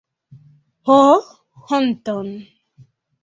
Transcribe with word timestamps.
Ho 0.87 0.95
honton! 1.67 2.29